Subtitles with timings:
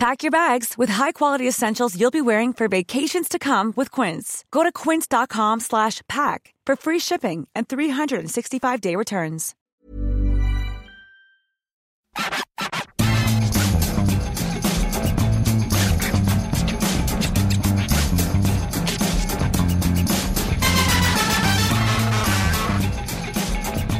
[0.00, 4.46] Pack your bags with high-quality essentials you'll be wearing for vacations to come with Quince.
[4.50, 9.54] Go to quince.com slash pack for free shipping and 365-day returns.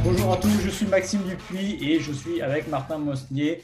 [0.02, 3.62] Bonjour à tous, je suis Maxime Dupuis et je suis avec Martin Mosnier.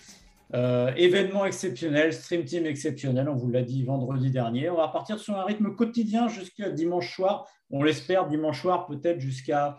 [0.55, 4.71] Euh, événement exceptionnel, stream team exceptionnel, on vous l'a dit vendredi dernier.
[4.71, 7.47] On va repartir sur un rythme quotidien jusqu'à dimanche soir.
[7.71, 9.77] On l'espère dimanche soir, peut-être jusqu'à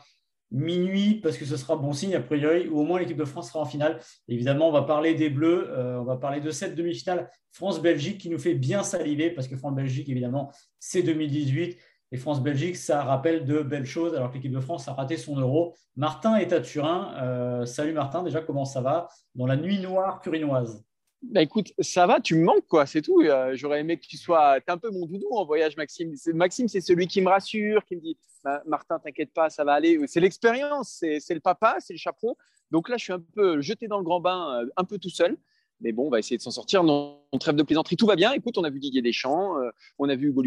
[0.51, 3.49] minuit, parce que ce sera bon signe a priori, ou au moins l'équipe de France
[3.49, 3.99] sera en finale.
[4.27, 8.29] Évidemment, on va parler des Bleus, euh, on va parler de cette demi-finale France-Belgique qui
[8.29, 11.77] nous fait bien saliver, parce que France-Belgique, évidemment, c'est 2018.
[12.13, 15.37] Et France-Belgique, ça rappelle de belles choses, alors que l'équipe de France a raté son
[15.37, 15.75] euro.
[15.97, 17.13] Martin est à Turin.
[17.21, 20.85] Euh, salut Martin, déjà, comment ça va dans la nuit noire turinoise?
[21.21, 23.21] Bah écoute, ça va, tu me manques, quoi, c'est tout.
[23.21, 24.59] Euh, j'aurais aimé que tu sois.
[24.67, 26.13] Un peu mon doudou en voyage, Maxime.
[26.33, 28.17] Maxime, c'est celui qui me rassure, qui me dit
[28.65, 29.99] Martin, t'inquiète pas, ça va aller.
[30.07, 32.37] C'est l'expérience, c'est le papa, c'est le chaperon.
[32.71, 35.09] Donc là, je suis un peu jeté dans le grand bain, euh, un peu tout
[35.09, 35.35] seul.
[35.81, 36.83] Mais bon, on va essayer de s'en sortir.
[36.83, 38.31] Non, on trêve de plaisanterie, tout va bien.
[38.31, 39.55] Écoute, on a vu Didier Deschamps,
[39.99, 40.43] on a vu Hugo.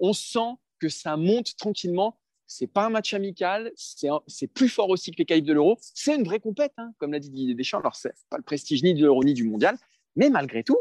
[0.00, 2.18] On sent que ça monte tranquillement.
[2.46, 5.78] C'est pas un match amical, c'est plus fort aussi que les qualifs de l'Euro.
[5.80, 7.78] C'est une vraie compète, hein, comme l'a dit Didier Deschamps.
[7.78, 9.78] Alors, c'est pas le prestige ni de l'Euro ni du mondial,
[10.16, 10.80] mais malgré tout,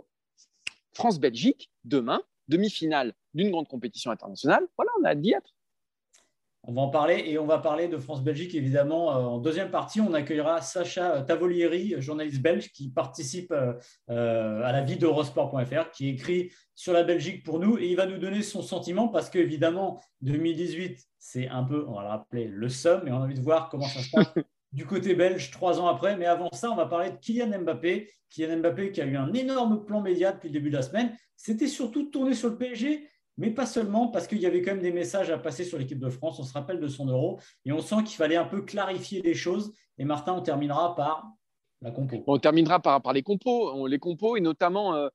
[0.93, 4.67] France-Belgique, demain, demi-finale d'une grande compétition internationale.
[4.77, 5.53] Voilà, on a hâte d'y être.
[6.63, 9.15] On va en parler et on va parler de France-Belgique évidemment.
[9.15, 13.73] Euh, en deuxième partie, on accueillera Sacha Tavolieri, journaliste belge qui participe euh,
[14.09, 18.05] euh, à la vie d'Eurosport.fr, qui écrit sur la Belgique pour nous et il va
[18.05, 22.69] nous donner son sentiment parce qu'évidemment, 2018, c'est un peu, on va le rappeler, le
[22.69, 24.33] somme et on a envie de voir comment ça se passe
[24.73, 26.17] du côté belge trois ans après.
[26.17, 28.11] Mais avant ça, on va parler de Kylian Mbappé.
[28.29, 31.15] Kylian Mbappé qui a eu un énorme plan média depuis le début de la semaine.
[31.37, 33.09] C'était surtout tourné sur le PSG
[33.39, 35.97] mais pas seulement, parce qu'il y avait quand même des messages à passer sur l'équipe
[35.97, 36.39] de France.
[36.39, 39.33] On se rappelle de son euro et on sent qu'il fallait un peu clarifier les
[39.33, 39.73] choses.
[39.97, 41.31] Et Martin, on terminera par
[41.81, 42.21] la compo.
[42.27, 45.07] On terminera par, par les compos, les compos et notamment euh,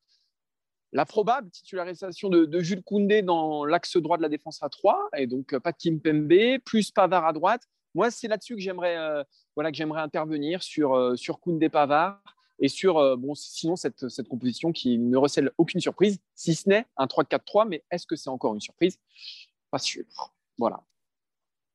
[0.92, 5.26] la probable titularisation de, Jules Koundé dans l'axe droit de la défense à 3 et
[5.26, 7.62] donc euh, pas de Kim Pembe, plus Pavard à droite.
[7.94, 9.22] Moi, c'est là-dessus que j'aimerais euh,
[9.54, 12.22] voilà, que j'aimerais intervenir sur, sur Koundé Pavard
[12.58, 16.68] et sur euh, bon, sinon cette, cette, composition qui ne recèle aucune surprise, si ce
[16.68, 18.98] n'est un 3-4-3, mais est-ce que c'est encore une surprise?
[19.70, 20.04] Pas sûr.
[20.58, 20.82] Voilà.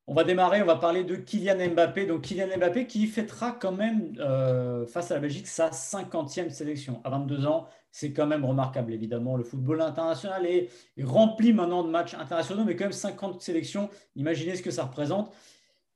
[0.06, 2.04] On va démarrer, on va parler de Kylian Mbappé.
[2.04, 7.00] Donc Kylian Mbappé qui fêtera quand même euh, face à la Belgique sa 50e sélection.
[7.04, 9.36] À 22 ans, c'est quand même remarquable évidemment.
[9.36, 13.88] Le football international est, est, rempli maintenant de matchs internationaux, mais quand même 50 sélections.
[14.16, 15.32] Imaginez ce que ça représente.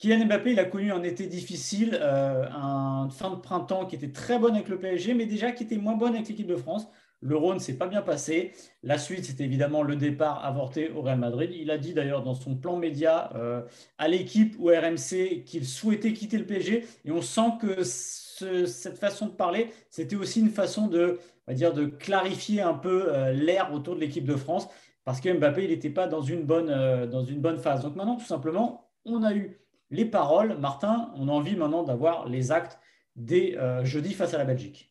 [0.05, 4.13] Kylian Mbappé, il a connu un été difficile, euh, un fin de printemps qui était
[4.13, 6.87] très bonne avec le PSG, mais déjà qui était moins bonne avec l'équipe de France.
[7.23, 8.53] L'Euro ne s'est pas bien passé.
[8.83, 11.53] La suite, c'était évidemment le départ avorté au Real Madrid.
[11.55, 13.63] Il a dit d'ailleurs dans son plan média euh,
[13.97, 16.85] à l'équipe ou RMC qu'il souhaitait quitter le PSG.
[17.07, 21.87] Et on sent que cette façon de parler, c'était aussi une façon de, dire, de
[21.87, 24.69] clarifier un peu euh, l'air autour de l'équipe de France.
[25.05, 27.83] Parce que Mbappé, il n'était pas dans une, bonne, dans une bonne phase.
[27.83, 30.59] Donc maintenant, tout simplement, on a eu les paroles.
[30.59, 32.79] Martin, on a envie maintenant d'avoir les actes
[33.17, 34.91] dès euh, jeudi face à la Belgique.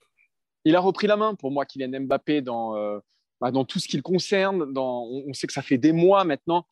[0.65, 2.99] Il a repris la main pour moi, Kylian Mbappé, dans, euh,
[3.41, 4.73] bah, dans tout ce qui le concerne.
[4.77, 6.65] On, sait que ça fait des mois maintenant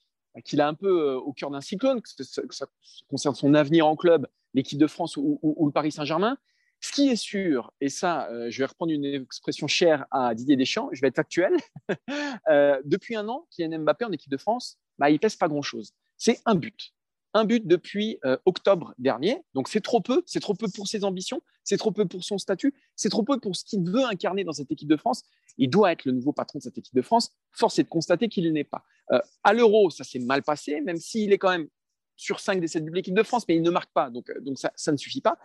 [0.46, 2.66] qu'il est un peu euh, au cœur d'un cyclone, que, ça,
[3.10, 6.38] concerne son avenir en club, l'équipe de France ou, le Paris Saint-Germain.
[6.84, 10.90] Ce qui est sûr, et ça, je vais reprendre une expression chère à Didier Deschamps,
[10.94, 11.54] je vais être factuel.
[12.86, 15.92] depuis un an, Kylian Mbappé en équipe de France, bah, il pèse pas grand-chose.
[16.18, 16.92] C'est un but
[17.34, 19.42] un but depuis euh, octobre dernier.
[19.54, 22.38] Donc c'est trop peu, c'est trop peu pour ses ambitions, c'est trop peu pour son
[22.38, 25.24] statut, c'est trop peu pour ce qu'il veut incarner dans cette équipe de France.
[25.58, 27.32] Il doit être le nouveau patron de cette équipe de France.
[27.52, 28.84] Force est de constater qu'il n'est pas.
[29.12, 31.68] Euh, à l'Euro, ça s'est mal passé, même s'il est quand même
[32.16, 34.40] sur 5 des 7 de l'équipe de France, mais il ne marque pas, donc, euh,
[34.42, 35.38] donc ça, ne suffit pas.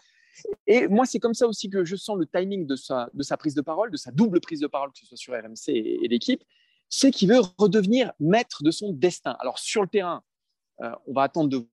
[0.67, 3.39] Et moi, c'est comme ça aussi que je sens le timing de sa, de sa
[3.39, 6.05] prise de parole, de sa double prise de parole, que ce soit sur RMC et,
[6.05, 6.45] et l'équipe,
[6.91, 9.35] c'est qu'il veut redevenir maître de son destin.
[9.41, 10.23] Alors sur le terrain,
[10.79, 11.67] on va attendre de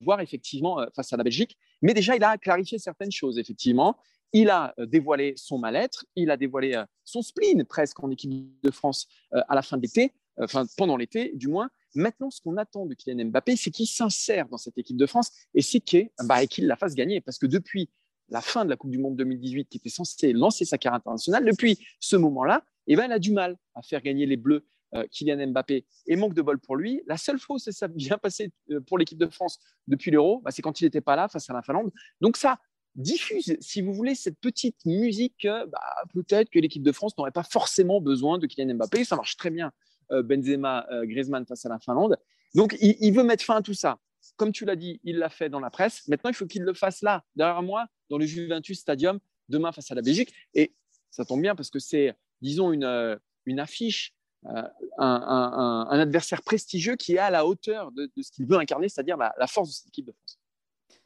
[0.00, 1.56] voir effectivement euh, face à la Belgique.
[1.82, 3.96] Mais déjà, il a clarifié certaines choses, effectivement.
[4.32, 8.30] Il a euh, dévoilé son mal-être, il a dévoilé euh, son spleen presque en équipe
[8.62, 10.12] de France à la fin de l'été.
[10.38, 11.70] enfin pendant l'été du moins.
[11.94, 15.30] Maintenant, ce qu'on attend de Kylian Mbappé, c'est qu'il s'insère dans cette équipe de France
[15.54, 15.82] et c'est
[16.24, 17.20] bah, qu'il la fasse gagner.
[17.20, 17.88] Parce que depuis
[18.28, 21.44] la fin de la Coupe du Monde 2018, qui était censée lancer sa carrière internationale,
[21.44, 24.66] depuis ce moment-là, eh ben, elle a du mal à faire gagner les Bleus
[25.10, 27.02] Kylian Mbappé et manque de bol pour lui.
[27.06, 30.50] La seule fois où ça bien passé euh, pour l'équipe de France depuis l'Euro, bah,
[30.50, 31.90] c'est quand il n'était pas là face à la Finlande.
[32.20, 32.58] Donc ça
[32.94, 35.44] diffuse, si vous voulez, cette petite musique.
[35.44, 35.80] Euh, bah,
[36.14, 39.04] peut-être que l'équipe de France n'aurait pas forcément besoin de Kylian Mbappé.
[39.04, 39.72] Ça marche très bien,
[40.10, 42.16] Benzema, Griezmann face à la Finlande.
[42.54, 43.98] Donc il, veut mettre fin à tout ça.
[44.36, 46.06] Comme tu l'as dit, il l'a fait dans la presse.
[46.08, 49.18] Maintenant, il faut qu'il le fasse là, derrière moi, dans le Juventus Stadium,
[49.48, 50.32] demain face à la Belgique.
[50.54, 50.74] Et
[51.10, 54.15] ça tombe bien parce que c'est, disons, une, une affiche
[54.48, 54.62] euh,
[54.98, 59.46] un, adversaire prestigieux qui est à la hauteur de, ce qu'il veut incarner, c'est-à-dire la,
[59.46, 60.38] force de cette équipe de France.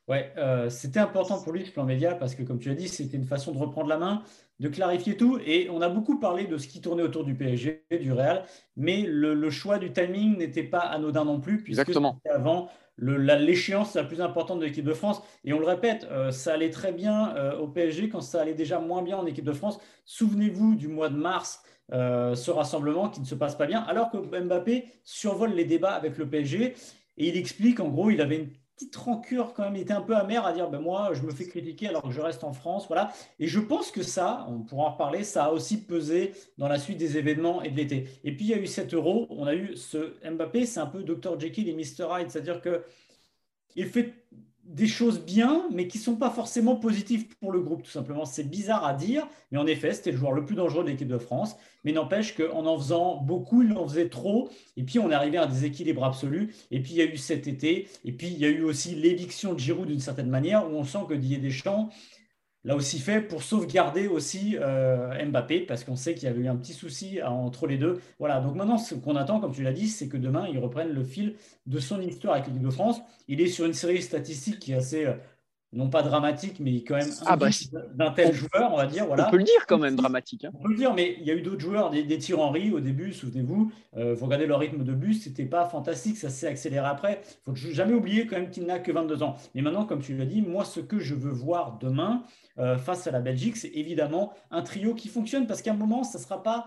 [0.08, 2.88] Ouais, euh, c'était important pour lui ce plan média parce que, comme tu as dit,
[2.88, 4.22] c'était une façon de reprendre la main,
[4.58, 5.38] de clarifier tout.
[5.44, 8.44] Et on a beaucoup parlé de ce qui tournait autour du PSG, du Real,
[8.76, 12.20] mais le, choix du timing n'était pas anodin non plus, puisque Exactement.
[12.28, 15.22] avant l'échéance la, plus importante de l'équipe de France.
[15.44, 18.80] Et on le répète, euh, ça allait très bien au PSG quand ça allait déjà
[18.80, 19.78] moins bien en équipe de France.
[20.04, 24.10] Souvenez-vous du mois de mars euh, ce rassemblement qui ne se passe pas bien, alors
[24.10, 26.74] que Mbappé survole les débats avec le PSG
[27.16, 30.00] et il explique en gros, il avait une petite rancure quand même, il était un
[30.00, 32.52] peu amer à dire ben moi je me fais critiquer alors que je reste en
[32.52, 33.12] France, voilà.
[33.38, 36.78] Et je pense que ça, on pourra en reparler, ça a aussi pesé dans la
[36.78, 38.08] suite des événements et de l'été.
[38.24, 40.86] Et puis il y a eu 7 euros, on a eu ce Mbappé, c'est un
[40.86, 42.84] peu Dr Jekyll et Mr Hyde, c'est-à-dire que
[43.76, 44.14] il fait
[44.70, 48.24] des choses bien, mais qui ne sont pas forcément positives pour le groupe, tout simplement.
[48.24, 51.08] C'est bizarre à dire, mais en effet, c'était le joueur le plus dangereux de l'équipe
[51.08, 51.56] de France.
[51.84, 54.48] Mais n'empêche qu'en en faisant beaucoup, il en faisait trop.
[54.76, 56.54] Et puis, on arrivé à un déséquilibre absolu.
[56.70, 57.88] Et puis, il y a eu cet été.
[58.04, 60.84] Et puis, il y a eu aussi l'éviction de Giroud d'une certaine manière, où on
[60.84, 61.90] sent que Didier Deschamps
[62.64, 66.48] l'a aussi fait pour sauvegarder aussi euh, Mbappé, parce qu'on sait qu'il y avait eu
[66.48, 68.00] un petit souci entre les deux.
[68.18, 70.90] Voilà, donc maintenant, ce qu'on attend, comme tu l'as dit, c'est que demain, il reprenne
[70.90, 71.36] le fil
[71.66, 73.00] de son histoire avec l'équipe de France.
[73.28, 75.14] Il est sur une série statistique qui est assez euh,
[75.72, 77.48] non pas dramatique, mais quand même ah bah,
[77.94, 79.06] d'un tel joueur, on va dire.
[79.06, 79.28] Voilà.
[79.28, 80.44] On peut le dire quand même dramatique.
[80.44, 80.50] Hein.
[80.54, 82.80] On peut le dire, mais il y a eu d'autres joueurs, des, des Henry au
[82.80, 83.70] début, souvenez-vous.
[83.96, 87.20] Euh, vous regardez leur rythme de bus, c'était pas fantastique, ça s'est accéléré après.
[87.24, 89.36] Il faut jamais oublier quand même qu'il n'a que 22 ans.
[89.54, 92.24] Mais maintenant, comme tu l'as dit, moi, ce que je veux voir demain
[92.58, 96.02] euh, face à la Belgique, c'est évidemment un trio qui fonctionne, parce qu'à un moment,
[96.02, 96.66] ça ne sera pas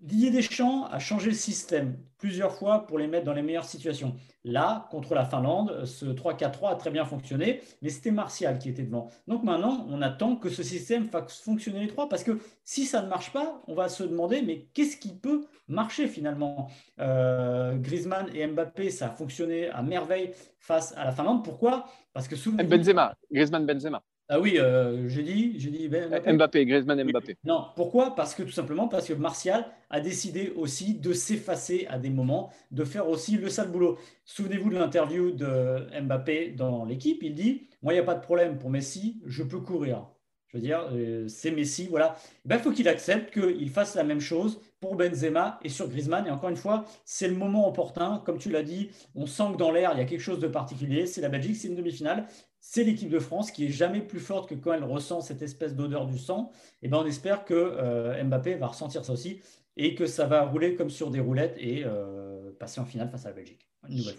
[0.00, 4.14] Didier Deschamps a changé le système plusieurs fois pour les mettre dans les meilleures situations.
[4.44, 8.82] Là, contre la Finlande, ce 3-4-3 a très bien fonctionné, mais c'était Martial qui était
[8.82, 9.10] devant.
[9.28, 13.02] Donc maintenant, on attend que ce système fasse fonctionner les trois, parce que si ça
[13.02, 16.70] ne marche pas, on va se demander, mais qu'est-ce qui peut marcher finalement?
[16.98, 21.44] Euh, Griezmann et Mbappé, ça a fonctionné à merveille face à la Finlande.
[21.44, 21.86] Pourquoi?
[22.14, 22.62] Parce que souvent...
[22.64, 24.02] Benzema, Griezmann-Benzema.
[24.32, 26.32] Ah oui, euh, j'ai dit, j'ai dit ben, Mbappé.
[26.32, 27.36] Mbappé, Griezmann Mbappé.
[27.42, 28.14] Non, pourquoi?
[28.14, 32.52] Parce que tout simplement parce que Martial a décidé aussi de s'effacer à des moments,
[32.70, 33.98] de faire aussi le sale boulot.
[34.24, 38.22] Souvenez-vous de l'interview de Mbappé dans l'équipe, il dit "Moi, il n'y a pas de
[38.22, 40.06] problème pour Messi, je peux courir."
[40.46, 42.16] Je veux dire, euh, c'est Messi, voilà.
[42.44, 46.26] Il ben, faut qu'il accepte qu'il fasse la même chose pour Benzema et sur Griezmann.
[46.26, 48.20] Et encore une fois, c'est le moment opportun.
[48.26, 50.48] Comme tu l'as dit, on sent que dans l'air, il y a quelque chose de
[50.48, 51.06] particulier.
[51.06, 52.26] C'est la Belgique, c'est une demi-finale
[52.60, 55.74] c'est l'équipe de France qui est jamais plus forte que quand elle ressent cette espèce
[55.74, 56.52] d'odeur du sang.
[56.82, 59.40] Et ben on espère que euh, Mbappé va ressentir ça aussi
[59.76, 63.24] et que ça va rouler comme sur des roulettes et euh, passer en finale face
[63.24, 63.66] à la Belgique.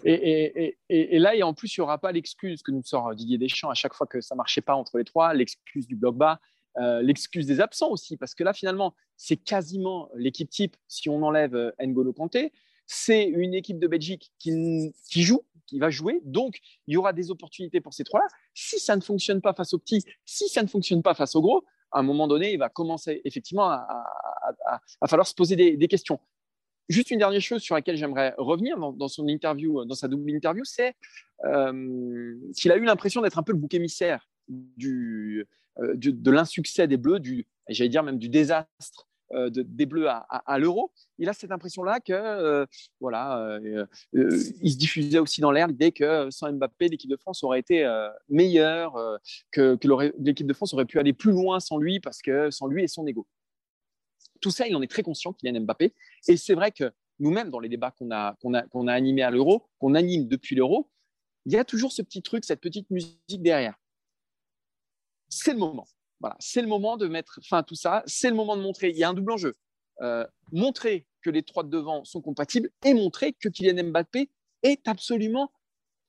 [0.04, 3.70] Et, là, et en plus, il n'y aura pas l'excuse que nous sort Didier Deschamps
[3.70, 6.40] à chaque fois que ça marchait pas entre les trois, l'excuse du bloc bas,
[6.78, 11.22] euh, l'excuse des absents aussi, parce que là, finalement, c'est quasiment l'équipe type si on
[11.22, 12.52] enlève N'Golo Kanté.
[12.86, 16.20] C'est une équipe de Belgique qui joue, qui va jouer.
[16.24, 18.26] Donc, il y aura des opportunités pour ces trois-là.
[18.54, 21.42] Si ça ne fonctionne pas face aux petits, si ça ne fonctionne pas face aux
[21.42, 26.18] gros, à un moment donné, il va commencer effectivement à, falloir se poser des, questions.
[26.88, 30.64] Juste une dernière chose sur laquelle j'aimerais revenir dans, son interview, dans sa double interview,
[30.64, 30.94] c'est
[31.44, 35.44] euh, qu'il a eu l'impression d'être un peu le bouc émissaire euh,
[35.94, 40.92] de l'insuccès des Bleus, du, j'allais dire même du désastre euh, des Bleus à, l'Euro,
[41.18, 42.66] il a cette impression-là que euh,
[43.00, 47.42] voilà, euh, il se diffusait aussi dans l'air l'idée que sans Mbappé, l'équipe de France
[47.44, 47.86] aurait été
[48.28, 48.94] meilleure,
[49.50, 49.78] que,
[50.18, 52.88] l'équipe de France aurait pu aller plus loin sans lui parce que sans lui et
[52.88, 53.26] son ego.
[54.40, 55.94] Tout ça, il en est très conscient qu'il y a Mbappé,
[56.28, 60.26] et c'est vrai que nous-mêmes dans les débats qu'on a animés à l'Euro, qu'on anime
[60.26, 60.90] depuis l'Euro,
[61.46, 63.74] il y a toujours ce petit truc, cette petite musique derrière.
[65.28, 65.86] C'est le moment
[66.38, 68.02] c'est le moment de mettre fin à tout ça.
[68.06, 68.90] C'est le moment de montrer.
[68.90, 69.56] Il y a un double enjeu.
[70.00, 74.30] Euh, montrer que les trois de devant sont compatibles et montrer que Kylian Mbappé
[74.62, 75.52] est absolument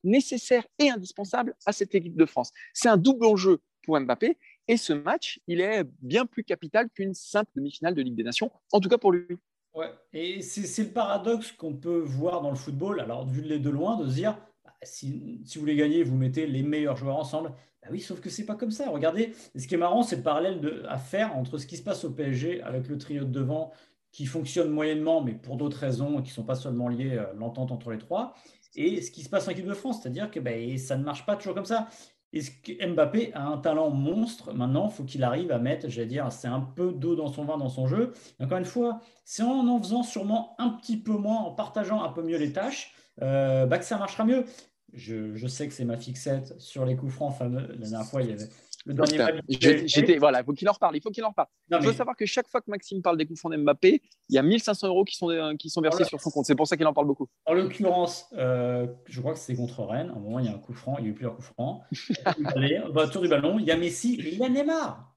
[0.03, 2.51] nécessaire et indispensable à cette équipe de France.
[2.74, 7.13] C'est un double enjeu pour Mbappé et ce match, il est bien plus capital qu'une
[7.13, 9.38] simple demi-finale de Ligue des Nations, en tout cas pour lui.
[9.74, 13.00] Ouais, et c'est le paradoxe qu'on peut voir dans le football.
[13.00, 14.38] Alors, vu de loin, de se dire,
[14.85, 17.53] si, vous voulez gagner, vous mettez les meilleurs joueurs ensemble.
[17.81, 18.89] Bah oui, sauf que c'est pas comme ça.
[18.89, 22.03] Regardez, ce qui est marrant, c'est le parallèle à faire entre ce qui se passe
[22.05, 23.71] au PSG avec le trio de devant
[24.11, 27.71] qui fonctionne moyennement, mais pour d'autres raisons qui ne sont pas seulement liées à l'entente
[27.71, 28.35] entre les trois,
[28.75, 30.01] et ce qui se passe en équipe de France.
[30.01, 31.87] C'est-à-dire que ben, ça ne marche pas toujours comme ça.
[32.31, 34.53] Et Mbappé a un talent monstre.
[34.53, 37.45] Maintenant, il faut qu'il arrive à mettre, j'allais dire, c'est un peu d'eau dans son
[37.45, 38.13] vin dans son jeu.
[38.39, 42.09] encore une fois, c'est en en faisant sûrement un petit peu moins, en partageant un
[42.09, 44.45] peu mieux les tâches, euh, bah, que ça marchera mieux.
[44.93, 47.67] Je, je, sais que c'est ma fixette sur les coups francs fameux.
[47.67, 48.50] La dernière fois, il y avait
[48.85, 49.41] le dernier
[49.85, 50.95] J'étais, voilà, il faut qu'il en reparle.
[50.95, 51.47] Il faut qu'il en reparle.
[51.71, 54.38] il faut savoir que chaque fois que Maxime parle des coups francs d'Mbappé, il y
[54.38, 56.45] a 1500 euros qui sont, qui sont versés sur son compte.
[56.45, 57.27] C'est pour ça qu'il en parle beaucoup.
[57.45, 60.09] En l'occurrence, euh, je crois que c'est contre Rennes.
[60.09, 61.47] À un moment, il y a un coup franc, il y a eu plusieurs coups
[61.47, 61.81] francs.
[62.55, 63.59] Allez, on va autour du ballon.
[63.59, 65.12] Il y a Messi et il y a Neymar.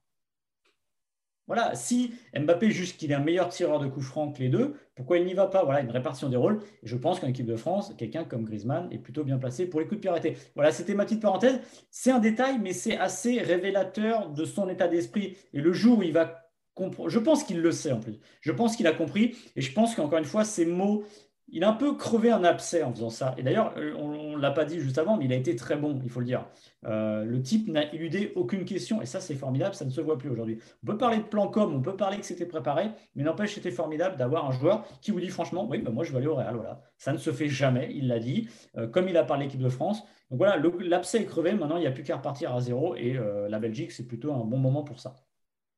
[1.47, 4.75] Voilà, si Mbappé juste qu'il est un meilleur tireur de coups francs que les deux,
[4.95, 5.63] pourquoi il n'y va pas?
[5.63, 6.59] Voilà, une répartition des rôles.
[6.83, 9.79] Et je pense qu'en équipe de France, quelqu'un comme Griezmann est plutôt bien placé pour
[9.79, 10.35] les coups de arrêtés.
[10.55, 11.59] Voilà, c'était ma petite parenthèse.
[11.89, 15.37] C'est un détail, mais c'est assez révélateur de son état d'esprit.
[15.53, 18.19] Et le jour où il va comprendre, je pense qu'il le sait en plus.
[18.41, 19.35] Je pense qu'il a compris.
[19.55, 21.05] Et je pense qu'encore une fois, ces mots
[21.49, 23.33] il a un peu crevé un abcès en faisant ça.
[23.37, 25.77] Et d'ailleurs, euh, on ne l'a pas dit juste avant, mais il a été très
[25.77, 26.45] bon, il faut le dire.
[26.85, 30.17] Euh, le type n'a éludé aucune question, et ça, c'est formidable, ça ne se voit
[30.17, 30.59] plus aujourd'hui.
[30.83, 33.71] On peut parler de plan com, on peut parler que c'était préparé, mais n'empêche, c'était
[33.71, 36.35] formidable d'avoir un joueur qui vous dit franchement, oui, bah, moi, je vais aller au
[36.35, 36.55] Real.
[36.55, 36.81] Voilà.
[36.97, 39.69] Ça ne se fait jamais, il l'a dit, euh, comme il a parlé l'équipe de
[39.69, 40.03] France.
[40.29, 43.17] Donc voilà, l'abcès est crevé, maintenant, il n'y a plus qu'à repartir à zéro, et
[43.47, 45.15] la Belgique, c'est plutôt un bon moment pour ça.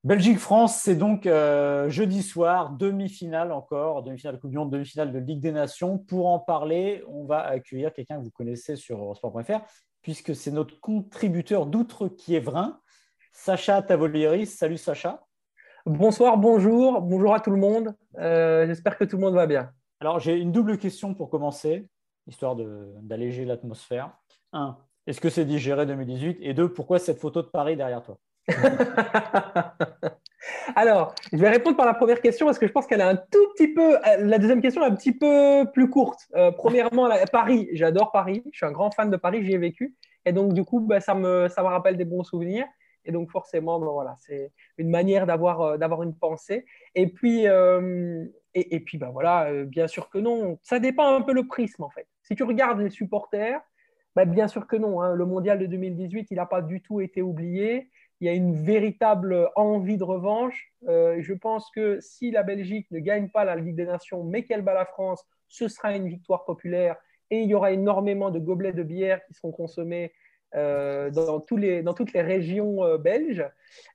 [0.02, 5.18] Belgique-France, c'est donc euh, jeudi soir, demi-finale encore, demi-finale de Coupe du Monde, demi-finale de
[5.18, 5.98] Ligue des Nations.
[5.98, 9.60] Pour en parler, on va accueillir quelqu'un que vous connaissez sur sport.fr,
[10.00, 12.80] puisque c'est notre contributeur d'outre-Kievrin,
[13.34, 14.46] Sacha Tavolieris.
[14.46, 15.22] Salut Sacha.
[15.84, 17.94] Bonsoir, bonjour, bonjour à tout le monde.
[18.18, 19.70] Euh, j'espère que tout le monde va bien.
[20.00, 21.90] Alors, j'ai une double question pour commencer,
[22.26, 24.16] histoire d'alléger l'atmosphère.
[24.54, 28.18] Un, est-ce que c'est digéré 2018 Et deux, pourquoi cette photo de Paris derrière toi?
[30.76, 33.16] Alors, je vais répondre par la première question parce que je pense qu'elle est un
[33.16, 33.98] tout petit peu.
[34.18, 36.28] La deuxième question est un petit peu plus courte.
[36.34, 37.68] Euh, premièrement, Paris.
[37.72, 38.42] J'adore Paris.
[38.52, 39.44] Je suis un grand fan de Paris.
[39.44, 39.94] J'y ai vécu.
[40.24, 42.66] Et donc, du coup, bah, ça, me, ça me rappelle des bons souvenirs.
[43.04, 46.64] Et donc, forcément, bah, voilà, c'est une manière d'avoir euh, une pensée.
[46.94, 50.58] Et puis, euh, et, et, puis bah, voilà, bien sûr que non.
[50.62, 52.06] Ça dépend un peu le prisme, en fait.
[52.22, 53.60] Si tu regardes les supporters,
[54.16, 55.00] bah, bien sûr que non.
[55.00, 55.14] Hein.
[55.14, 57.90] Le mondial de 2018, il n'a pas du tout été oublié
[58.20, 60.72] il y a une véritable envie de revanche.
[60.88, 64.44] Euh, je pense que si la Belgique ne gagne pas la Ligue des Nations, mais
[64.44, 66.96] qu'elle bat la France, ce sera une victoire populaire
[67.30, 70.12] et il y aura énormément de gobelets de bière qui seront consommés
[70.54, 73.48] euh, dans, tous les, dans, toutes les régions euh, belges.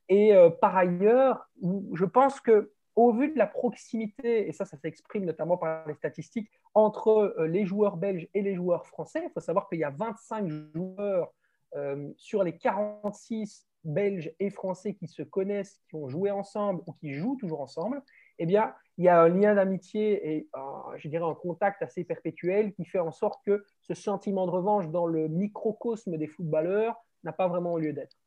[0.10, 1.48] Et par ailleurs,
[1.94, 5.96] je pense que au vu de la proximité, et ça, ça s'exprime notamment par les
[5.96, 9.89] statistiques, entre les joueurs belges et les joueurs français, il faut savoir qu'il y a
[9.89, 11.34] 25 joueurs
[12.15, 17.13] sur les 46 belges et français qui se connaissent, qui ont joué ensemble ou qui
[17.13, 18.01] jouent toujours ensemble,
[18.39, 20.50] eh bien, il y a un lien d'amitié et,
[20.98, 24.89] je dirais, un contact assez perpétuel qui fait en sorte que ce sentiment de revanche
[24.89, 28.18] dans le microcosme des footballeurs n'a pas vraiment lieu d'être.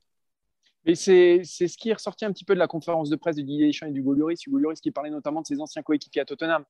[0.84, 3.42] Et c'est ce qui est ressorti un petit peu de la conférence de presse de
[3.42, 6.24] Didier Deschamps et du Lloris, Hugo Lloris qui parlait notamment de ses anciens coéquipiers à
[6.24, 6.64] Tottenham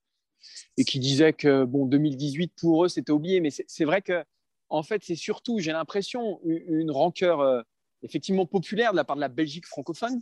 [0.76, 4.25] et qui disait que bon 2018 pour eux c'était oublié, mais c'est vrai que
[4.68, 7.62] en fait c'est surtout j'ai l'impression une rancœur euh,
[8.02, 10.20] effectivement populaire de la part de la Belgique francophone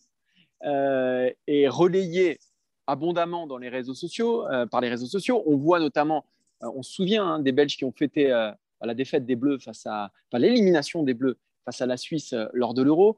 [0.64, 2.38] euh, et relayé
[2.86, 5.42] abondamment dans les réseaux sociaux, euh, par les réseaux sociaux.
[5.46, 6.24] On voit notamment,
[6.62, 9.86] euh, on se souvient hein, des Belges qui ont fêté la défaite des Bleus face
[9.86, 13.16] à, l'élimination des Bleus face à la Suisse lors de l'Euro,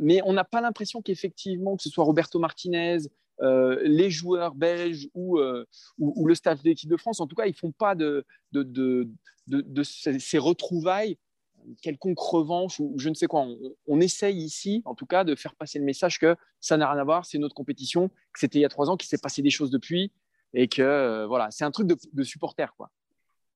[0.00, 2.98] mais on n'a pas l'impression qu'effectivement, que ce soit Roberto Martinez,
[3.40, 7.56] les joueurs belges ou, le staff de l'équipe de France, en tout cas, ils ne
[7.56, 8.24] font pas de
[9.84, 11.16] ces retrouvailles
[11.82, 13.46] quelconque revanche ou je ne sais quoi.
[13.86, 17.00] On, essaye ici, en tout cas, de faire passer le message que ça n'a rien
[17.00, 19.42] à voir, c'est notre compétition, que c'était il y a trois ans, qu'il s'est passé
[19.42, 20.12] des choses depuis
[20.54, 22.74] et que euh, voilà, c'est un truc de, supporter.
[22.76, 22.90] Quoi.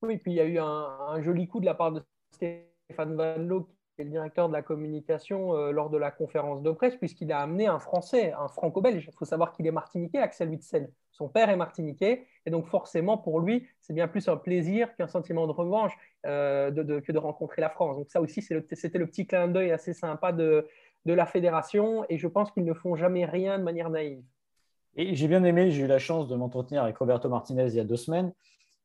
[0.03, 3.37] Oui, puis il y a eu un, joli coup de la part de Stéphane Van
[3.39, 7.41] Loo, le directeur de la communication euh, lors de la conférence de presse, puisqu'il a
[7.41, 9.07] amené un Français, un Franco-Belge.
[9.09, 10.91] Il faut savoir qu'il est martiniquais, Axel Witzel.
[11.19, 15.09] Son père est martiniquais, et donc forcément, pour lui, c'est bien plus un plaisir qu'un
[15.09, 15.93] sentiment de revanche
[16.27, 17.97] euh, que de rencontrer la France.
[17.97, 20.69] Donc ça aussi, c'était le, petit clin d'œil assez sympa de,
[21.07, 24.23] de la fédération, et je pense qu'ils ne font jamais rien de manière naïve.
[24.95, 27.81] Et j'ai bien aimé, j'ai eu la chance de m'entretenir avec Roberto Martinez il y
[27.81, 28.33] a deux semaines.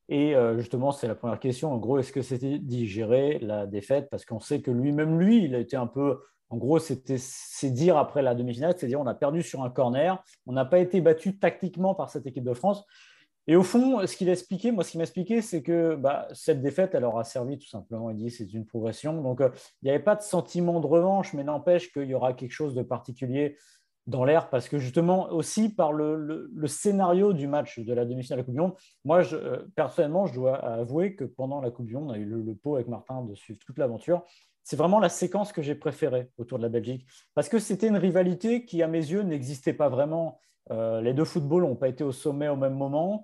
[0.10, 1.72] Et euh, justement, c'est la première question.
[1.72, 4.10] En gros, est-ce que c'était digérer la défaite?
[4.10, 6.20] Parce qu'on sait que lui-même, lui, il a été un peu.
[6.54, 10.24] En gros, c'est dire après la demi-finale, c'est dire on a perdu sur un corner,
[10.46, 12.86] on n'a pas été battu tactiquement par cette équipe de France.
[13.48, 14.36] Et au fond, ce qu'il a
[14.72, 18.12] moi, ce qu'il m'a expliqué, c'est que bah, cette défaite, elle aura servi tout simplement.
[18.12, 19.20] Il dit c'est une progression.
[19.20, 19.50] Donc, euh,
[19.82, 22.76] il n'y avait pas de sentiment de revanche, mais n'empêche qu'il y aura quelque chose
[22.76, 23.58] de particulier
[24.06, 28.42] dans l'air parce que justement aussi par le, scénario du match de la demi-finale de
[28.42, 31.96] la Coupe du Monde, moi euh, personnellement je dois avouer que pendant la Coupe du
[31.96, 34.24] Monde, on a eu le, pot avec Martin de suivre toute l'aventure.
[34.64, 37.06] C'est vraiment la séquence que j'ai préférée autour de la Belgique
[37.36, 40.40] parce que c'était une rivalité qui à mes yeux n'existait pas vraiment.
[40.72, 43.24] Euh, les deux footballs n'ont pas été au sommet au même moment.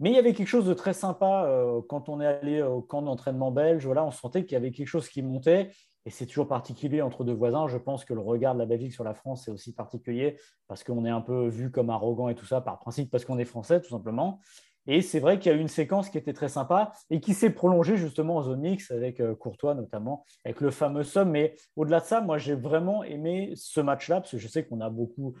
[0.00, 2.80] Mais il y avait quelque chose de très sympa euh, quand on est allé au
[2.80, 3.84] camp d'entraînement belge.
[3.86, 5.70] Voilà, on sentait qu'il y avait quelque chose qui montait.
[6.04, 7.68] Et c'est toujours particulier entre deux voisins.
[7.68, 10.82] Je pense que le regard de la Belgique sur la France est aussi particulier parce
[10.82, 13.44] qu'on est un peu vu comme arrogant et tout ça par principe parce qu'on est
[13.44, 14.40] français tout simplement.
[14.86, 17.34] Et c'est vrai qu'il y a eu une séquence qui était très sympa et qui
[17.34, 21.30] s'est prolongée justement en zone mix avec euh, Courtois notamment, avec le fameux somme.
[21.30, 24.80] Mais au-delà de ça, moi j'ai vraiment aimé ce match-là parce que je sais qu'on
[24.80, 25.34] a beaucoup,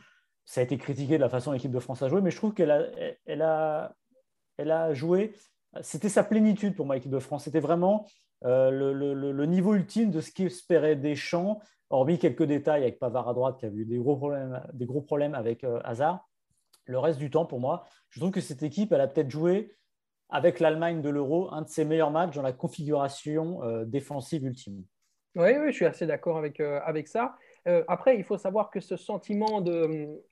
[0.44, 2.36] ça a été critiqué de la façon dont l'équipe de France a joué, mais je
[2.36, 2.86] trouve qu'elle a,
[3.26, 3.94] elle a,
[4.58, 5.34] elle a joué.
[5.80, 7.44] C'était sa plénitude pour moi, l'équipe de France.
[7.44, 8.06] C'était vraiment
[8.44, 13.58] euh, le, niveau ultime de ce qu'espérait Deschamps, hormis quelques détails avec Pavard à droite
[13.58, 16.28] qui a eu des gros problèmes, des gros problèmes avec euh, Hazard.
[16.92, 19.74] Le reste du temps, pour moi, je trouve que cette équipe, elle a peut-être joué
[20.28, 24.84] avec l'Allemagne de l'Euro, un de ses meilleurs matchs dans la configuration euh, défensive ultime.
[25.34, 27.34] Oui, je suis assez d'accord avec, avec ça.
[27.88, 30.22] après, il faut savoir que ce sentiment de,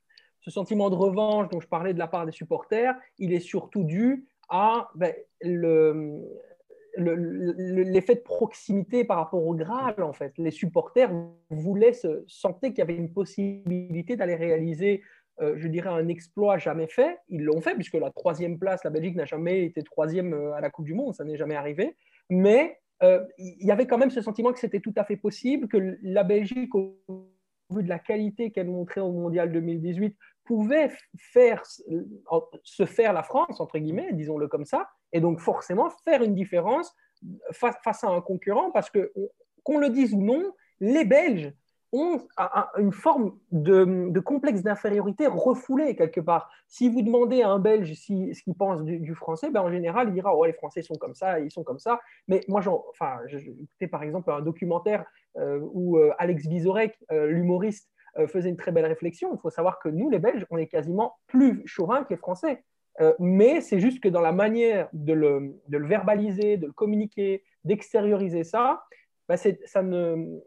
[0.40, 3.84] ce sentiment de revanche dont je parlais de la part des supporters, il est surtout
[3.84, 6.22] dû à ben, le,
[6.96, 10.32] l'effet de proximité par rapport au Graal, en fait.
[10.38, 11.10] Les supporters
[11.50, 15.02] voulaient se sentir qu'il y avait une possibilité d'aller réaliser,
[15.40, 17.18] euh, je dirais, un exploit jamais fait.
[17.28, 20.60] Ils l'ont fait, puisque la troisième place, la Belgique n'a jamais été troisième euh, à
[20.60, 21.96] la Coupe du Monde, ça n'est jamais arrivé.
[22.28, 25.68] Mais euh, il y avait quand même ce sentiment que c'était tout à fait possible,
[25.68, 26.98] que la Belgique, au
[27.70, 33.60] vu de la qualité qu'elle montrait au Mondial 2018, pouvait faire, se faire la France,
[33.60, 36.94] entre guillemets, disons-le comme ça, et donc forcément faire une différence
[37.52, 39.12] face, à un concurrent, parce que
[39.62, 41.52] qu'on le dise ou non, les Belges
[41.92, 42.20] ont
[42.78, 46.50] une forme de, complexe d'infériorité refoulé quelque part.
[46.68, 50.14] Si vous demandez à un Belge ce qu'il pense du, français, ben en général, il
[50.14, 52.00] dira oh, les Français sont comme ça, ils sont comme ça.
[52.28, 55.04] Mais moi, enfin, j'ai écouté par exemple un documentaire
[55.36, 57.90] euh, où euh, Alex Vizorek, euh, l'humoriste,
[58.26, 59.32] faisait une très belle réflexion.
[59.32, 62.64] Il faut savoir que nous, les Belges, on est quasiment plus chauvins que les Français.
[63.20, 68.82] Mais c'est juste que dans la manière de le, verbaliser, de le communiquer, d'extérioriser ça,
[69.30, 70.40] bah, ça, ne,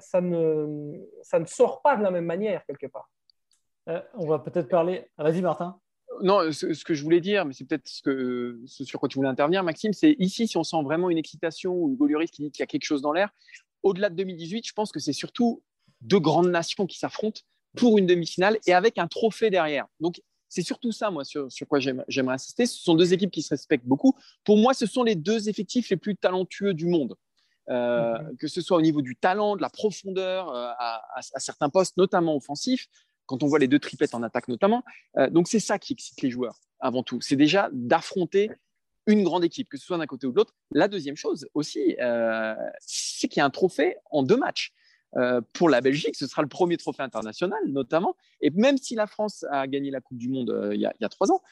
[0.00, 3.08] ça, ne, ça ne sort pas de la même manière quelque part.
[3.88, 5.06] Euh, on va peut-être parler.
[5.16, 5.78] Vas-y, Martin.
[6.22, 9.16] Non, ce, que je voulais dire, mais c'est peut-être ce, que, ce sur quoi tu
[9.16, 12.42] voulais intervenir, Maxime, c'est ici, si on sent vraiment une excitation ou Hugo Lloris qui
[12.42, 13.30] dit qu'il y a quelque chose dans l'air,
[13.84, 15.62] au-delà de 2018, je pense que c'est surtout
[16.00, 17.42] deux grandes nations qui s'affrontent
[17.76, 19.86] pour une demi-finale et avec un trophée derrière.
[20.00, 22.66] Donc, c'est surtout ça, moi, sur, quoi j'aimerais insister.
[22.66, 24.18] Ce sont deux équipes qui se respectent beaucoup.
[24.42, 27.14] Pour moi, ce sont les deux effectifs les plus talentueux du monde.
[27.68, 28.18] Euh.
[28.38, 32.36] Que ce soit au niveau du talent, de la profondeur euh, à, certains postes, notamment
[32.36, 32.88] offensifs,
[33.26, 34.82] quand on voit les deux triplettes en attaque notamment.
[35.16, 37.20] Euh, donc c'est ça qui excite les joueurs avant tout.
[37.20, 38.50] C'est déjà d'affronter
[39.06, 40.54] une grande équipe, que ce soit d'un côté ou de l'autre.
[40.72, 41.96] La deuxième chose aussi,
[42.78, 44.72] c'est qu'il y a un trophée en deux matchs.
[45.52, 48.16] Pour la Belgique, ce sera le premier trophée international, notamment.
[48.40, 51.08] Et même si la France a gagné la Coupe du Monde euh, il, y a,
[51.08, 51.42] trois ans,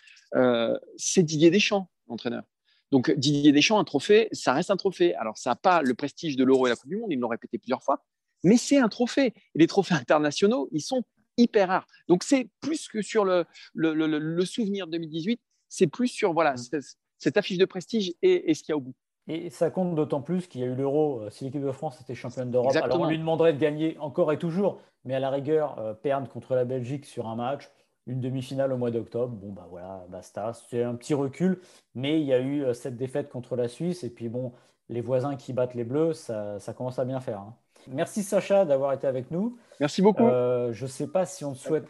[0.97, 2.45] c'est Didier Deschamps, l'entraîneur.
[2.91, 5.15] Donc Didier Deschamps, un trophée, ça reste un trophée.
[5.15, 7.29] Alors ça n'a pas le prestige de l'Euro et la Coupe du Monde, ils l'ont
[7.29, 8.03] répété plusieurs fois,
[8.43, 9.33] mais c'est un trophée.
[9.55, 11.05] Et les trophées internationaux, ils sont
[11.37, 11.87] hyper rares.
[12.09, 16.81] Donc c'est plus que sur le, le, le, souvenir 2018, c'est plus sur voilà, mmh.
[17.19, 18.95] cette, affiche de prestige et, et ce qu'il y a au bout.
[19.29, 21.21] Et ça compte d'autant plus qu'il y a eu l'Euro.
[21.21, 24.33] Euh, si l'équipe de France était championne d'Europe, alors on lui demanderait de gagner encore
[24.33, 27.71] et toujours, mais à la rigueur, euh, perdre contre la Belgique sur un match,
[28.11, 30.53] une demi-finale au mois d'octobre, bon bah voilà, basta.
[30.69, 31.61] C'est un petit recul,
[31.95, 34.53] mais il y a eu euh, cette défaite contre la Suisse, et puis bon,
[34.89, 37.41] les voisins qui battent les Bleus, ça, commence à bien faire.
[37.41, 37.55] Hein.
[37.89, 39.57] Merci Sacha d'avoir été avec nous.
[39.79, 40.25] Merci beaucoup.
[40.25, 41.87] je ne sais pas si on te souhaite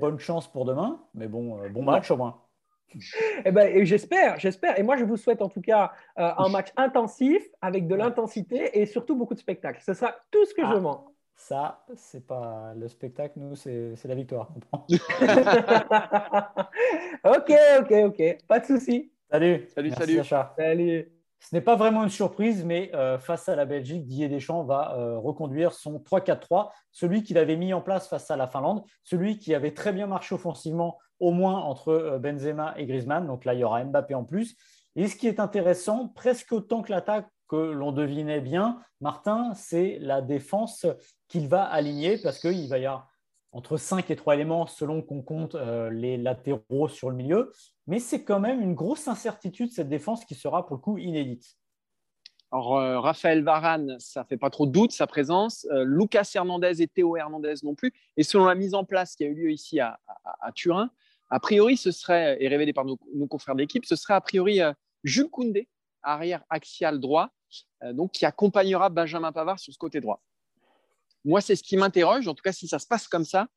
[0.00, 2.38] bonne chance pour demain, mais bon, bon match au moins.
[3.44, 4.78] Eh ben, j'espère, j'espère.
[4.78, 8.80] Et moi, je vous souhaite en tout cas euh, un match intensif avec de l'intensité
[8.80, 9.82] et surtout beaucoup de spectacles.
[9.84, 11.00] Ce sera tout ce que je ah, demande.
[11.36, 14.50] Ça, c'est pas le spectacle, nous, c'est la victoire.
[17.24, 18.38] ok, ok, ok.
[18.46, 19.10] Pas de souci.
[19.30, 19.68] Salut.
[19.74, 20.22] Salut, salut.
[20.56, 21.10] Salut.
[21.40, 24.94] Ce n'est pas vraiment une surprise, mais euh, face à la Belgique, Didier Deschamps va
[24.96, 29.38] euh, reconduire son 3-4-3, celui qu'il avait mis en place face à la Finlande, celui
[29.38, 33.26] qui avait très bien marché offensivement au moins entre euh, Benzema et Griezmann.
[33.26, 34.56] Donc là, il y aura Mbappé en plus.
[34.96, 39.98] Et ce qui est intéressant, presque autant que l'attaque que l'on devinait bien, Martin, c'est
[40.00, 40.86] la défense
[41.28, 43.08] qu'il va aligner parce qu'il va y avoir
[43.52, 45.54] entre 5 et 3 éléments selon qu'on compte
[45.92, 47.52] les latéraux sur le milieu.
[47.86, 51.56] Mais c'est quand même une grosse incertitude, cette défense qui sera pour le coup inédite.
[52.54, 55.66] Alors, euh, Raphaël Varane, ça fait pas trop de doute, sa présence.
[55.72, 57.92] Euh, Lucas Hernandez et Théo Hernandez non plus.
[58.16, 59.98] Et selon la mise en place qui a eu lieu ici à,
[60.54, 60.88] Turin,
[61.30, 62.96] a priori, ce serait, et révélé par nos,
[63.28, 65.68] confrères d'équipe, ce serait a priori euh, Jules Koundé,
[66.04, 67.30] arrière axial droit,
[67.92, 70.22] donc qui accompagnera Benjamin Pavard sur ce côté droit.
[71.24, 72.28] Moi, c'est ce qui m'interroge.
[72.28, 73.48] En tout cas, si ça se passe comme ça,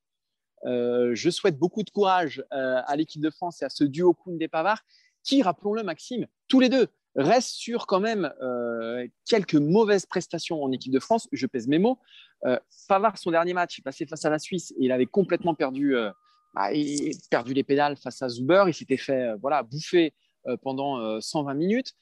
[0.63, 4.81] je souhaite beaucoup de courage à l'équipe de France et à ce duo Koundé-Pavard,
[5.23, 10.71] qui, rappelons-le, Maxime, tous les deux reste sur quand même euh, quelques mauvaises prestations en
[10.71, 11.27] équipe de France.
[11.31, 11.99] Je pèse mes mots.
[12.45, 15.55] Euh, Pavard, son dernier match, il passé face à la Suisse et il avait complètement
[15.55, 16.12] perdu, euh,
[16.53, 16.69] bah,
[17.31, 18.65] perdu les pédales face à Zuber.
[18.67, 20.13] Il s'était fait voilà, bouffer
[20.62, 21.93] pendant 120 minutes.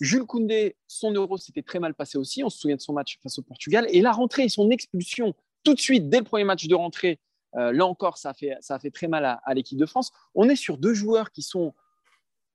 [0.00, 2.44] Jules Koundé, son euro s'était très mal passé aussi.
[2.44, 3.86] On se souvient de son match face au Portugal.
[3.90, 5.34] Et la rentrée et son expulsion,
[5.64, 7.18] tout de suite, dès le premier match de rentrée,
[7.54, 8.34] là encore, ça a,
[8.78, 10.12] fait, très mal à l'équipe de France.
[10.34, 11.74] On est sur deux joueurs qui sont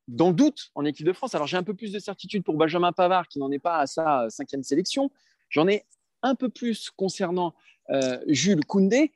[0.07, 1.35] dans le doute en équipe de France.
[1.35, 3.87] Alors j'ai un peu plus de certitude pour Benjamin Pavard qui n'en est pas à
[3.87, 5.11] sa cinquième sélection.
[5.49, 5.85] J'en ai
[6.21, 7.53] un peu plus concernant
[7.89, 9.11] euh, Jules Koundé.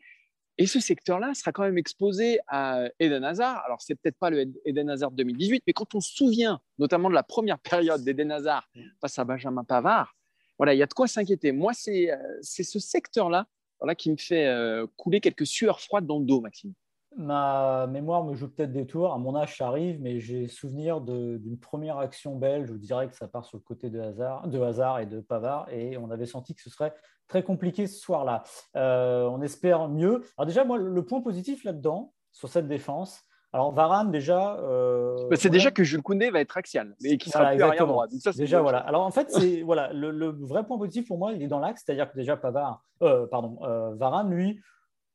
[0.58, 3.62] Et ce secteur-là sera quand même exposé à Eden Hazard.
[3.66, 7.14] Alors, c'est peut-être pas le Eden Hazard 2018, mais quand on se souvient notamment de
[7.14, 8.68] la première période d'Eden Hazard
[9.00, 10.16] face à Benjamin Pavard,
[10.58, 11.52] voilà, il y a de quoi s'inquiéter.
[11.52, 13.46] Moi, c'est euh, ce secteur-là
[13.80, 16.74] voilà, qui me fait euh, couler quelques sueurs froides dans le dos, Maxime
[17.18, 19.12] ma mémoire me joue peut-être des tours.
[19.12, 22.68] À mon âge, ça arrive, mais j'ai souvenir d'une première action belge.
[22.68, 25.68] Je dirais que ça part sur le côté de Hazard, de Hazard et de Pavard.
[25.72, 26.94] Et on avait senti que ce serait
[27.28, 28.44] très compliqué ce soir-là.
[28.76, 30.24] Euh, on espère mieux.
[30.38, 34.58] Alors, déjà, moi, le point positif là-dedans, sur cette défense, alors Varane déjà.
[34.58, 38.06] Euh, c'est déjà que Jules Koundé va être axial et qui sera plus arrière droit.
[38.36, 38.80] déjà voilà.
[38.80, 41.84] Alors en fait c'est voilà le, vrai point positif pour moi il est dans l'axe,
[41.86, 43.58] c'est-à-dire que déjà Pavard, euh, pardon,
[43.96, 44.60] Varane lui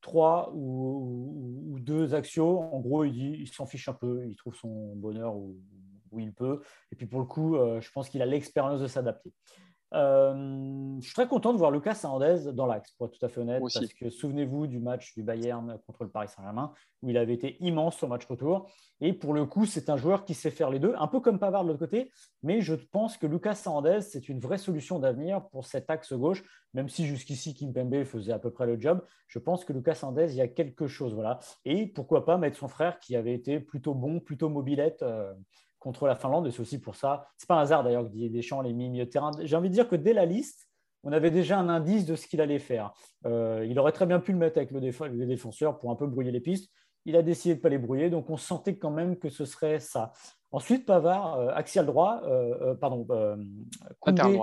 [0.03, 2.61] trois ou, deux axios.
[2.61, 5.57] En gros, il, s'en fiche un peu, il trouve son bonheur où,
[6.19, 6.61] il peut.
[6.91, 9.33] Et puis pour le coup, euh, je pense qu'il a l'expérience de s'adapter.
[9.95, 13.29] Euh, je suis très content de voir Lucas Hernandez dans l'axe, pour être tout à
[13.29, 17.17] fait honnête, parce que souvenez-vous du match du Bayern contre le Paris Saint-Germain, où il
[17.17, 18.71] avait été immense au match retour.
[19.01, 21.39] Et pour le coup, c'est un joueur qui sait faire les deux, un peu comme
[21.39, 22.11] Pavard de l'autre côté,
[22.43, 26.43] mais je pense que Lucas Hernandez, c'est une vraie solution d'avenir pour cet axe gauche,
[26.73, 29.05] même si jusqu'ici Kim Pembe faisait à peu près le job.
[29.27, 31.15] Je pense que Lucas Hernandez, il y a quelque chose.
[31.15, 31.41] voilà.
[31.65, 35.03] Et pourquoi pas mettre son frère qui avait été plutôt bon, plutôt mobilette.
[35.03, 35.35] Euh,
[35.83, 36.47] contre la Finlande.
[36.47, 38.89] Et c'est aussi pour ça, c'est pas un hasard d'ailleurs que Didier Deschamps les mis
[38.89, 39.33] milieu de terrain.
[39.43, 40.69] J'ai envie de dire que dès la liste,
[41.05, 42.93] on avait déjà un indice de ce qu'il allait faire.
[43.27, 46.07] Euh, il aurait très bien pu le mettre avec le les défenseurs pour un peu
[46.07, 46.71] brouiller les pistes.
[47.05, 49.45] Il a décidé de ne pas les brouiller, donc on sentait quand même que ce
[49.45, 50.13] serait ça.
[50.53, 53.05] Ensuite, Pavard, euh, axial droit, euh, pardon,
[53.99, 54.39] Koundé,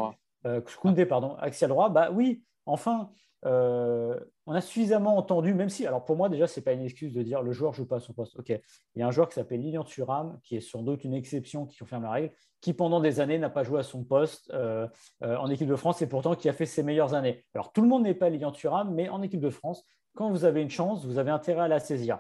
[0.82, 3.10] Koundé, pardon, axial droit, bah oui, enfin,
[3.46, 6.84] euh, on a suffisamment entendu, même si, alors pour moi déjà, ce n'est pas une
[6.84, 8.38] excuse de dire le joueur joue pas à son poste.
[8.38, 11.14] Ok, il y a un joueur qui s'appelle Lilian Thuram, qui est sans doute une
[11.14, 14.52] exception qui confirme la règle, qui pendant des années n'a pas joué à son poste
[14.54, 14.88] euh,
[15.24, 17.46] euh, en équipe de France et pourtant qui a fait ses meilleures années.
[17.54, 20.44] Alors tout le monde n'est pas Lilian Thuram, mais en équipe de France, quand vous
[20.44, 22.20] avez une chance, vous avez intérêt à la saisir.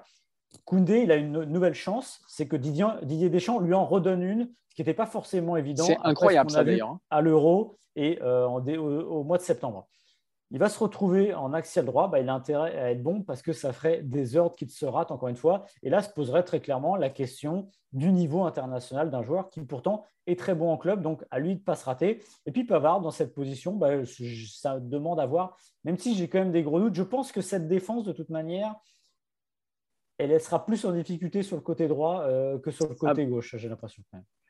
[0.65, 4.75] Koundé, il a une nouvelle chance, c'est que Didier, Deschamps lui en redonne une, ce
[4.75, 5.83] qui n'était pas forcément évident.
[5.83, 6.89] C'est incroyable ça d'ailleurs.
[6.89, 7.01] Hein.
[7.09, 9.87] À l'Euro et au mois de septembre
[10.51, 13.41] il va se retrouver en axial droit, bah, il a intérêt à être bon parce
[13.41, 15.65] que ça ferait des ordres qu'il se rate encore une fois.
[15.83, 20.05] Et là se poserait très clairement la question du niveau international d'un joueur qui pourtant
[20.25, 22.23] est très bon en club, donc à lui de ne pas se rater.
[22.45, 26.39] Et puis Pavard, dans cette position, bah, ça demande à voir, même si j'ai quand
[26.39, 28.75] même des gros doutes, je pense que cette défense, de toute manière,
[30.17, 33.25] elle sera plus en difficulté sur le côté droit euh, que sur le côté ah.
[33.25, 34.03] gauche, j'ai l'impression.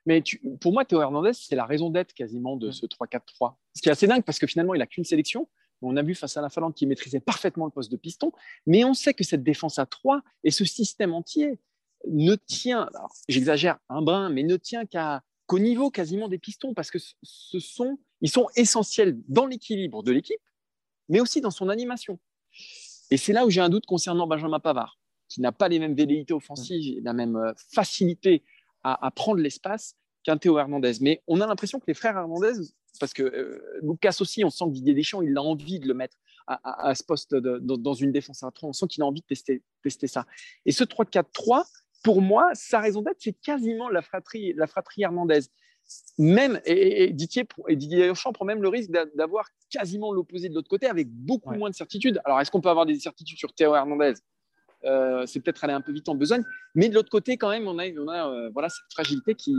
[0.06, 0.24] Mais
[0.60, 3.56] pour moi, Théo Hernandez, c'est la raison d'être quasiment de ce 3-4-3.
[3.76, 5.48] Ce qui est assez dingue parce que finalement, il n'a qu'une sélection.
[5.82, 8.32] On a vu face à la Finlande qui maîtrisait parfaitement le poste de piston,
[8.66, 11.60] mais on sait que cette défense à 3 et ce système entier
[12.08, 12.90] ne tient,
[13.28, 17.98] j'exagère un brin, mais ne tient qu'au niveau quasiment des pistons parce que ce sont,
[18.22, 20.42] ils sont essentiels dans l'équilibre de l'équipe,
[21.08, 22.20] mais aussi dans son animation.
[23.12, 25.96] Et c'est là où j'ai un doute concernant Benjamin Pavard, qui n'a pas les mêmes
[25.96, 28.44] velléités offensives la même euh, facilité
[28.82, 30.94] à prendre l'espace qu'un Théo Hernandez.
[31.02, 34.66] Mais on a l'impression que les frères Hernandez parce que euh, Lucas aussi, on sent
[34.66, 38.42] que Didier Deschamps, il a envie de le mettre à, ce poste dans une défense
[38.42, 38.70] à 3.
[38.70, 40.26] On sent qu'il a envie de tester, tester ça.
[40.66, 41.64] Et ce 3-4-3,
[42.04, 45.42] pour moi, sa raison d'être, c'est quasiment la fratrie, la fratrie Hernandez.
[46.18, 50.70] Même, et, Didier, et Didier Deschamps prend même le risque d'avoir quasiment l'opposé de l'autre
[50.70, 52.20] côté avec beaucoup moins de certitude.
[52.26, 54.14] Alors, est-ce qu'on peut avoir des certitudes sur Théo Hernandez?
[54.86, 56.44] Euh, c'est peut-être aller un peu vite en besogne,
[56.76, 59.56] mais de l'autre côté, quand même, on a, euh, voilà, cette fragilité qui,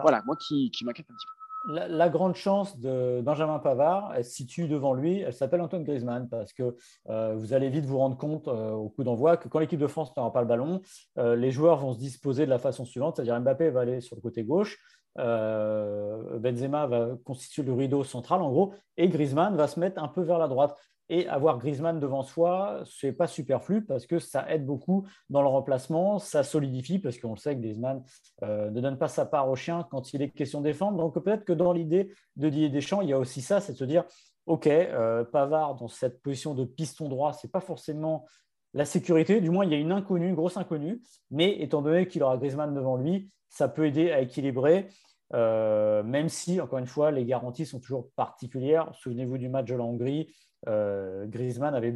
[0.00, 1.88] voilà, moi, qui, qui m'inquiète un petit peu.
[1.88, 6.28] la, grande chance de Benjamin Pavard, elle se situe devant lui, elle s'appelle Antoine Griezmann,
[6.28, 6.76] parce que
[7.08, 10.16] euh, vous allez vite vous rendre compte au coup d'envoi que quand l'équipe de France
[10.16, 10.82] n'aura pas le ballon,
[11.16, 14.22] les joueurs vont se disposer de la façon suivante, c'est-à-dire Mbappé va aller sur le
[14.22, 14.78] côté gauche,
[15.16, 20.22] Benzema va constituer le rideau central en gros, et Griezmann va se mettre un peu
[20.22, 20.76] vers la droite.
[21.10, 25.48] Et avoir Griezmann devant soi, c'est pas superflu parce que ça aide beaucoup dans le
[25.48, 28.02] remplacement, ça solidifie parce qu'on le sait que Griezmann
[28.42, 30.98] euh, ne donne pas sa part au chien quand il est question de défendre.
[30.98, 33.78] Donc peut-être que dans l'idée de Didier Deschamps, il y a aussi ça, c'est de
[33.78, 34.04] se dire,
[34.44, 38.26] ok, euh, Pavard dans cette position de piston droit, c'est pas forcément
[38.74, 39.40] la sécurité.
[39.40, 41.00] Du moins, il y a une inconnue, une grosse inconnue.
[41.30, 44.88] Mais étant donné qu'il aura Griezmann devant lui, ça peut aider à équilibrer.
[45.34, 48.90] Euh, même si, encore une fois, les garanties sont toujours particulières.
[48.94, 50.32] Souvenez-vous du match de la Hongrie,
[50.66, 51.94] euh, Griezmann avait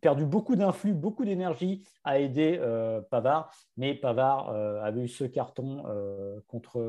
[0.00, 5.24] perdu beaucoup d'influx, beaucoup d'énergie à aider euh, Pavard, mais Pavard euh, avait eu ce
[5.24, 5.84] carton
[6.46, 6.80] contre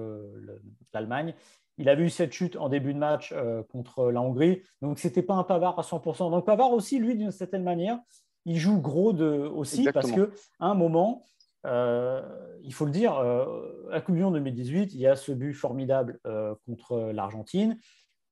[0.94, 1.34] l'Allemagne.
[1.78, 3.34] Il avait eu cette chute en début de match
[3.72, 6.30] contre la Hongrie, donc ce n'était pas un Pavard à 100%.
[6.30, 7.98] Donc Pavard aussi, lui, d'une certaine manière,
[8.46, 10.28] il joue gros de, aussi parce qu'à
[10.60, 11.22] un moment,
[11.66, 13.48] il faut le dire, à
[13.92, 16.20] la Coupe du Monde 2018, il y a ce but formidable
[16.66, 17.78] contre l'Argentine.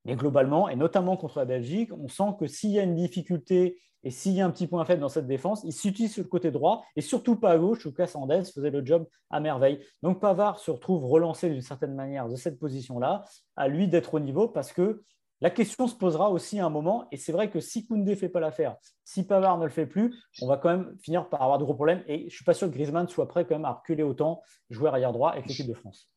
[0.05, 3.77] Mais globalement, et notamment contre la Belgique, on sent que s'il y a une difficulté
[4.03, 6.29] et s'il y a un petit point faible dans cette défense, il s'utilise sur le
[6.29, 9.83] côté droit et surtout pas à gauche où Cassandès faisait le job à merveille.
[10.01, 13.25] Donc Pavard se retrouve relancé d'une certaine manière de cette position-là,
[13.57, 15.03] à lui d'être au niveau parce que
[15.41, 18.15] la question se posera aussi à un moment, et c'est vrai que si Koundé ne
[18.15, 18.75] fait pas l'affaire,
[19.05, 21.73] si Pavard ne le fait plus, on va quand même finir par avoir de gros
[21.73, 22.03] problèmes.
[22.07, 24.43] Et je ne suis pas sûr que Griezmann soit prêt quand même à reculer autant,
[24.69, 26.09] jouer arrière droit avec l'équipe de France.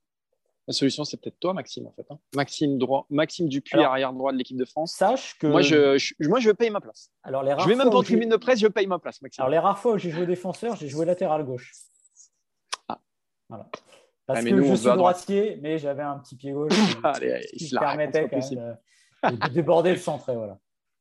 [0.68, 2.06] La solution, c'est peut-être toi, Maxime, en fait.
[2.11, 2.18] Hein.
[2.35, 4.92] Maxime, droit, Maxime Dupuis, arrière droit de l'équipe de France.
[4.92, 5.48] Sache que.
[5.48, 7.11] Moi, je, je, moi, je paye ma place.
[7.24, 9.42] Alors, les je vais même pas en tribune de presse, je paye ma place, Maxime.
[9.42, 11.72] Alors, les rares fois où j'ai joué défenseur, j'ai joué latéral gauche.
[12.88, 13.00] Ah.
[13.48, 13.68] Voilà.
[14.26, 16.72] Parce que je suis droitier, mais j'avais un petit pied gauche
[17.56, 18.76] qui, qui permettait quand même
[19.22, 20.32] de, déborder le centre.
[20.32, 20.58] Voilà.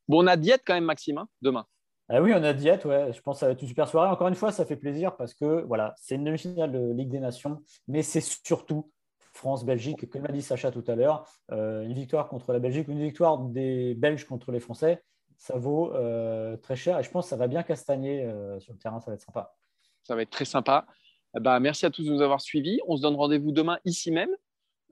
[0.08, 1.66] Bon, on a diète quand même, Maxime, hein, demain.
[2.08, 3.12] Ah oui, on a diète, ouais.
[3.12, 4.10] Je pense que ça va être une super soirée.
[4.10, 7.20] Encore une fois, ça fait plaisir parce que voilà, c'est une demi-finale de Ligue des
[7.20, 8.90] Nations, mais c'est surtout
[9.32, 13.02] France-Belgique, comme l'a dit Sacha tout à l'heure, euh, une victoire contre la Belgique, une
[13.02, 15.02] victoire des Belges contre les Français,
[15.38, 18.72] ça vaut euh, très cher et je pense que ça va bien castagner euh, sur
[18.72, 19.54] le terrain, ça va être sympa.
[20.02, 20.86] Ça va être très sympa.
[21.34, 22.80] Bah, merci à tous de nous avoir suivis.
[22.86, 24.30] On se donne rendez-vous demain ici même,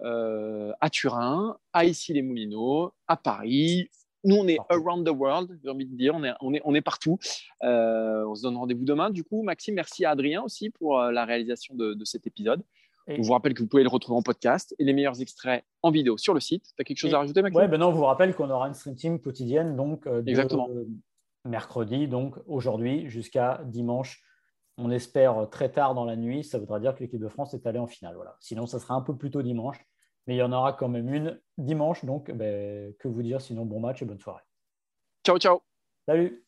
[0.03, 3.91] à Turin, à Issy-les-Moulineaux, à Paris.
[4.25, 6.75] Nous, on est around the world, j'ai envie de dire, on est, on est, on
[6.75, 7.19] est partout.
[7.63, 9.11] on se donne rendez-vous demain.
[9.11, 12.63] Du coup, Maxime, merci à Adrien aussi pour la réalisation de, de cet épisode.
[13.09, 15.91] On vous rappelle que vous pouvez le retrouver en podcast et les meilleurs extraits en
[15.91, 16.65] vidéo sur le site.
[16.77, 17.61] Tu as quelque chose à rajouter, Maxime?
[17.61, 20.69] Oui, ben non, on vous rappelle qu'on aura une stream team quotidienne, donc euh, Exactement.
[21.45, 24.23] mercredi, donc aujourd'hui jusqu'à dimanche.
[24.77, 26.45] On espère très tard dans la nuit.
[26.45, 28.15] Ça voudra dire que l'équipe de France est allée en finale.
[28.15, 28.37] Voilà.
[28.41, 29.79] Sinon, ça sera un peu plus tôt dimanche.
[30.27, 32.05] Mais il y en aura quand même une dimanche.
[32.05, 34.43] Donc, ben, que vous dire Sinon, bon match et bonne soirée.
[35.25, 35.63] Ciao, ciao.
[36.07, 36.45] Salut.